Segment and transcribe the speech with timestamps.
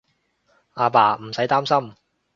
[0.73, 1.93] 阿爸，唔使擔心